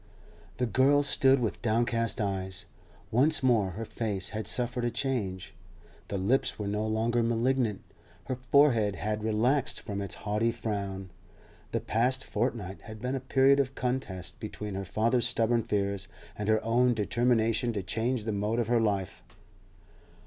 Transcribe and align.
The 0.57 0.65
girl 0.65 1.03
stood 1.03 1.39
with 1.39 1.61
downcast 1.61 2.19
eyes. 2.19 2.65
Once 3.11 3.43
more 3.43 3.69
her 3.73 3.85
face 3.85 4.29
had 4.29 4.47
suffered 4.47 4.83
a 4.83 4.89
change; 4.89 5.53
the 6.07 6.17
lips 6.17 6.57
were 6.57 6.65
no 6.65 6.87
longer 6.87 7.21
malignant, 7.21 7.83
her 8.23 8.35
forehead 8.51 8.95
had 8.95 9.23
relaxed 9.23 9.79
from 9.79 10.01
its 10.01 10.15
haughty 10.15 10.51
frown. 10.51 11.11
The 11.71 11.81
past 11.81 12.23
fortnight 12.23 12.81
had 12.81 12.99
been 12.99 13.13
a 13.13 13.19
period 13.19 13.59
of 13.59 13.75
contest 13.75 14.39
between 14.39 14.73
her 14.73 14.85
father's 14.85 15.27
stubborn 15.27 15.61
fears 15.61 16.07
and 16.35 16.49
her 16.49 16.65
own 16.65 16.95
determination 16.95 17.71
to 17.73 17.83
change 17.83 18.25
the 18.25 18.31
mode 18.31 18.57
of 18.57 18.69
her 18.69 18.81
life. 18.81 19.21